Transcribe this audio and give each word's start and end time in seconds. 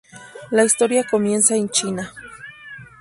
La 0.49 0.65
historia 0.65 1.03
comienza 1.07 1.55
en 1.55 1.69
China. 1.69 2.11